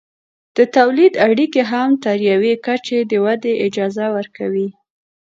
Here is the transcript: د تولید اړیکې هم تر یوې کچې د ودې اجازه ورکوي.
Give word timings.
د 0.55 0.57
تولید 0.75 1.13
اړیکې 1.29 1.61
هم 1.71 1.89
تر 2.03 2.17
یوې 2.31 2.53
کچې 2.65 2.99
د 3.11 3.13
ودې 3.25 3.53
اجازه 3.67 4.05
ورکوي. 4.17 4.69